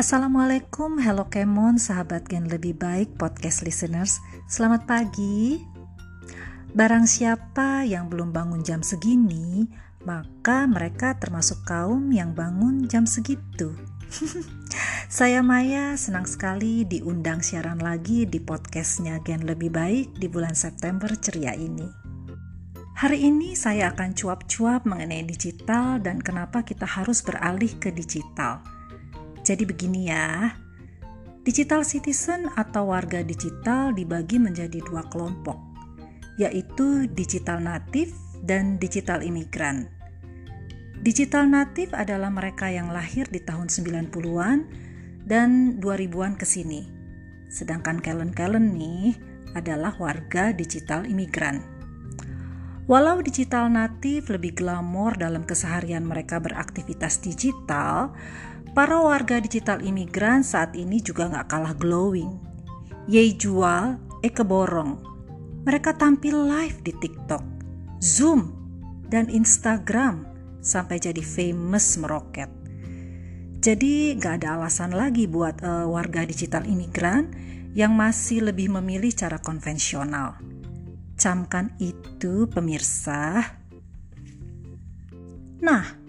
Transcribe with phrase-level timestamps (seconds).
[0.00, 4.16] Assalamualaikum, hello Kemon, sahabat gen lebih baik podcast listeners.
[4.48, 5.60] Selamat pagi.
[6.72, 9.68] Barang siapa yang belum bangun jam segini,
[10.08, 13.76] maka mereka termasuk kaum yang bangun jam segitu.
[15.20, 21.12] Saya Maya, senang sekali diundang siaran lagi di podcastnya Gen Lebih Baik di bulan September
[21.12, 21.84] ceria ini.
[22.96, 28.79] Hari ini saya akan cuap-cuap mengenai digital dan kenapa kita harus beralih ke digital.
[29.50, 30.54] Jadi begini ya,
[31.42, 35.58] digital citizen atau warga digital dibagi menjadi dua kelompok,
[36.38, 38.14] yaitu digital natif
[38.46, 39.90] dan digital imigran.
[41.02, 44.70] Digital natif adalah mereka yang lahir di tahun 90-an
[45.26, 46.86] dan 2000-an ke sini.
[47.50, 49.18] Sedangkan kalian-kalian nih
[49.58, 51.58] adalah warga digital imigran.
[52.86, 58.14] Walau digital natif lebih glamor dalam keseharian mereka beraktivitas digital,
[58.70, 62.38] Para warga digital imigran saat ini juga nggak kalah glowing.
[63.10, 65.02] Ye jual, eh keborong.
[65.66, 67.42] Mereka tampil live di TikTok,
[67.98, 68.54] Zoom,
[69.10, 70.22] dan Instagram
[70.62, 72.46] sampai jadi famous meroket.
[73.60, 77.28] Jadi nggak ada alasan lagi buat uh, warga digital imigran
[77.74, 80.38] yang masih lebih memilih cara konvensional.
[81.18, 83.44] Camkan itu pemirsa.
[85.60, 85.99] Nah,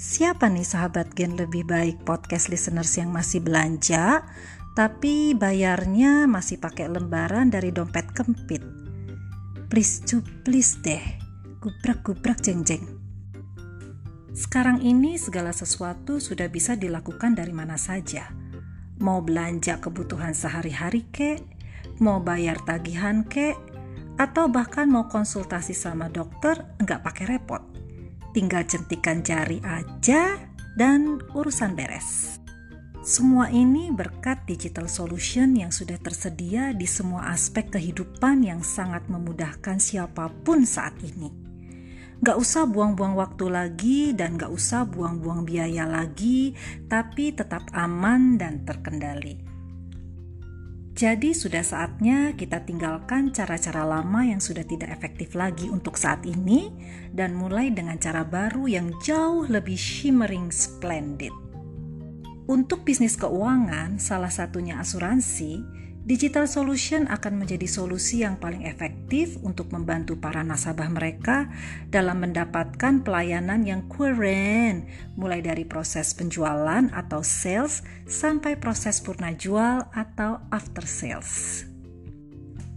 [0.00, 4.24] Siapa nih sahabat gen lebih baik podcast listeners yang masih belanja
[4.72, 8.64] tapi bayarnya masih pakai lembaran dari dompet kempit?
[9.68, 11.04] Please to please deh,
[11.60, 12.80] gubrak-gubrak jeng-jeng.
[14.32, 18.32] Sekarang ini segala sesuatu sudah bisa dilakukan dari mana saja.
[19.04, 21.44] Mau belanja kebutuhan sehari-hari kek,
[22.00, 23.52] mau bayar tagihan kek,
[24.16, 27.89] atau bahkan mau konsultasi sama dokter nggak pakai repot
[28.32, 30.38] tinggal jentikan jari aja
[30.78, 32.40] dan urusan beres.
[33.00, 39.80] Semua ini berkat digital solution yang sudah tersedia di semua aspek kehidupan yang sangat memudahkan
[39.80, 41.32] siapa pun saat ini.
[42.20, 46.52] Gak usah buang-buang waktu lagi dan gak usah buang-buang biaya lagi,
[46.92, 49.49] tapi tetap aman dan terkendali.
[50.90, 56.74] Jadi sudah saatnya kita tinggalkan cara-cara lama yang sudah tidak efektif lagi untuk saat ini
[57.14, 61.32] dan mulai dengan cara baru yang jauh lebih shimmering splendid.
[62.50, 65.62] Untuk bisnis keuangan, salah satunya asuransi,
[66.00, 71.52] Digital solution akan menjadi solusi yang paling efektif untuk membantu para nasabah mereka
[71.92, 74.88] dalam mendapatkan pelayanan yang keren,
[75.20, 81.68] mulai dari proses penjualan atau sales sampai proses purna jual atau after sales.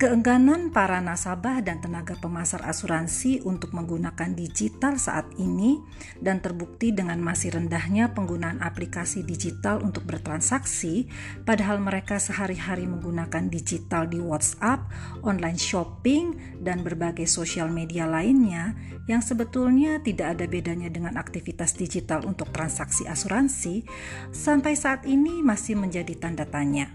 [0.03, 5.79] Keengganan para nasabah dan tenaga pemasar asuransi untuk menggunakan digital saat ini
[6.19, 11.07] dan terbukti dengan masih rendahnya penggunaan aplikasi digital untuk bertransaksi,
[11.47, 14.91] padahal mereka sehari-hari menggunakan digital di WhatsApp,
[15.23, 18.75] online shopping, dan berbagai sosial media lainnya
[19.07, 23.87] yang sebetulnya tidak ada bedanya dengan aktivitas digital untuk transaksi asuransi,
[24.35, 26.91] sampai saat ini masih menjadi tanda tanya.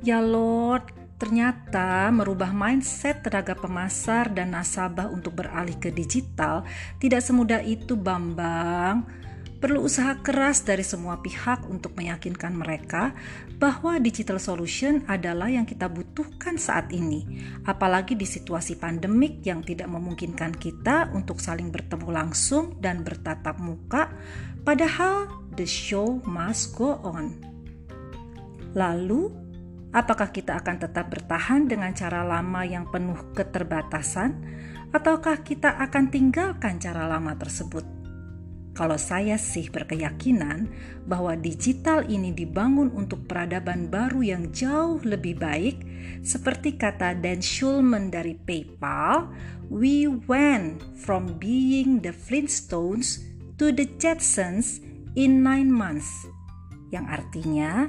[0.00, 6.60] Ya Lord, Ternyata merubah mindset tenaga pemasar dan nasabah untuk beralih ke digital
[7.00, 9.08] tidak semudah itu Bambang.
[9.56, 13.16] Perlu usaha keras dari semua pihak untuk meyakinkan mereka
[13.56, 17.24] bahwa digital solution adalah yang kita butuhkan saat ini,
[17.64, 24.12] apalagi di situasi pandemik yang tidak memungkinkan kita untuk saling bertemu langsung dan bertatap muka,
[24.60, 25.24] padahal
[25.56, 27.40] the show must go on.
[28.76, 29.45] Lalu,
[29.94, 34.34] Apakah kita akan tetap bertahan dengan cara lama yang penuh keterbatasan,
[34.90, 37.96] ataukah kita akan tinggalkan cara lama tersebut?
[38.76, 40.68] Kalau saya sih berkeyakinan
[41.08, 45.80] bahwa digital ini dibangun untuk peradaban baru yang jauh lebih baik,
[46.20, 49.32] seperti kata Dan Schulman dari PayPal,
[49.72, 53.24] we went from being the Flintstones
[53.56, 54.84] to the Jetsons
[55.16, 56.28] in nine months.
[56.92, 57.88] Yang artinya,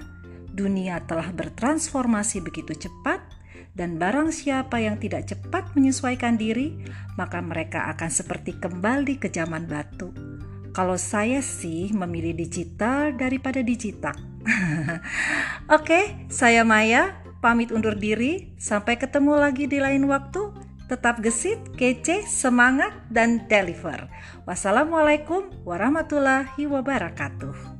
[0.57, 3.21] dunia telah bertransformasi begitu cepat,
[3.77, 6.81] dan barang siapa yang tidak cepat menyesuaikan diri,
[7.13, 10.09] maka mereka akan seperti kembali ke zaman batu.
[10.73, 14.17] Kalau saya sih memilih digital daripada digital.
[15.77, 18.53] Oke, saya Maya, pamit undur diri.
[18.57, 20.53] Sampai ketemu lagi di lain waktu.
[20.87, 24.07] Tetap gesit, kece, semangat, dan deliver.
[24.47, 27.76] Wassalamualaikum warahmatullahi wabarakatuh.